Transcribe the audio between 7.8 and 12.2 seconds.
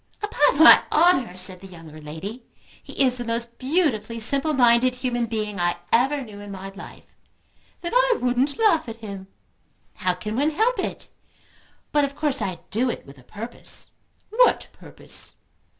"Then I wouldn't laugh at him." "How can one help it? But of